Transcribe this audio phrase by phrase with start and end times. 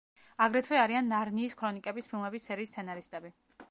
[0.45, 3.39] აგრეთვე არიან „ნარნიის ქრონიკების“ ფილმების სერიის სცენარისტები.